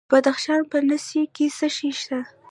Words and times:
د 0.07 0.13
بدخشان 0.13 0.61
په 0.71 0.77
نسي 0.89 1.21
کې 1.35 1.45
څه 1.57 1.67
شی 1.75 1.89
شته؟ 1.99 2.19